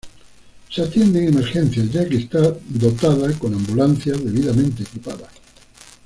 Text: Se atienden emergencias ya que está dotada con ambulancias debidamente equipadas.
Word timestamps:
Se 0.71 0.81
atienden 0.81 1.27
emergencias 1.27 1.91
ya 1.91 2.09
que 2.09 2.17
está 2.17 2.39
dotada 2.69 3.31
con 3.37 3.53
ambulancias 3.53 4.17
debidamente 4.23 4.81
equipadas. 4.81 5.29